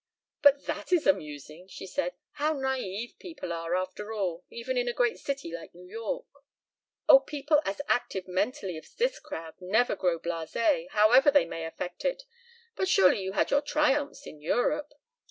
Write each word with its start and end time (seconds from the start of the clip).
"But 0.41 0.65
that 0.65 0.91
is 0.91 1.05
amusing!" 1.05 1.67
she 1.67 1.85
said. 1.85 2.15
"How 2.31 2.55
naïve 2.55 3.19
people 3.19 3.53
are 3.53 3.75
after 3.75 4.11
all, 4.11 4.43
even 4.49 4.75
in 4.75 4.87
a 4.87 4.93
great 4.93 5.19
city 5.19 5.53
like 5.53 5.75
New 5.75 5.85
York." 5.85 6.25
"Oh, 7.07 7.19
people 7.19 7.61
as 7.65 7.81
active 7.87 8.27
mentally 8.27 8.77
as 8.79 8.91
this 8.95 9.19
crowd 9.19 9.53
never 9.59 9.95
grow 9.95 10.17
blasé, 10.19 10.89
however 10.89 11.29
they 11.29 11.45
may 11.45 11.65
affect 11.65 12.03
it. 12.03 12.23
But 12.75 12.87
surely 12.89 13.21
you 13.21 13.33
had 13.33 13.51
your 13.51 13.61
triumphs 13.61 14.25
in 14.25 14.41
Europe." 14.41 14.91